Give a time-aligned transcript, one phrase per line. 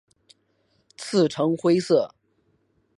[0.97, 2.09] 刺呈灰色。